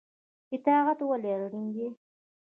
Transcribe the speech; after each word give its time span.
اطاعت 0.53 0.99
ولې 1.03 1.31
اړین 1.43 1.67
دی؟ 1.75 1.87